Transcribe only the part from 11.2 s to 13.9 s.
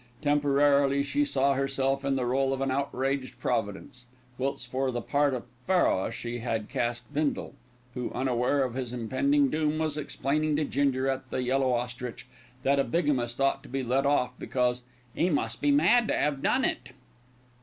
The Yellow Ostrich that a bigamist ought to be